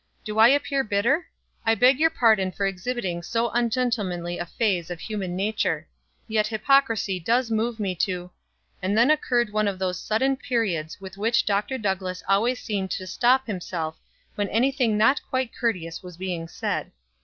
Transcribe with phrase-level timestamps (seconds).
[0.23, 1.27] "Do I appear bitter?
[1.63, 5.87] I beg your pardon for exhibiting so ungentlemanly a phase of human nature;
[6.27, 8.31] yet hypocrisy does move me to"
[8.81, 11.77] And then occurred one of those sudden periods with which Dr.
[11.77, 13.95] Douglass always seemed to stop himself
[14.33, 16.89] when any thing not quite courteous was being said.